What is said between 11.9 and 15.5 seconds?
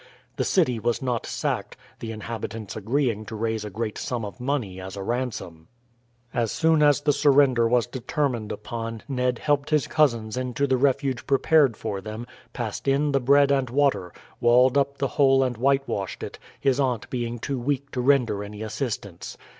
them, passed in the bread and water, walled up the hole